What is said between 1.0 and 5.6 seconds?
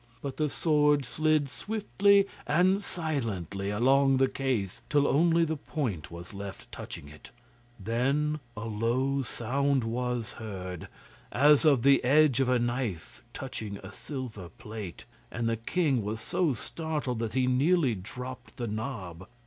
slid swiftly and silently along the case till only the